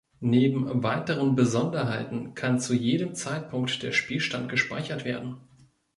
Neben 0.23 0.81
weiteren 0.81 1.35
Besonderheiten 1.35 2.33
kann 2.33 2.59
zu 2.59 2.73
jedem 2.73 3.13
Zeitpunkt 3.13 3.83
der 3.83 3.91
Spielstand 3.91 4.49
gespeichert 4.49 5.05
werden. 5.05 5.37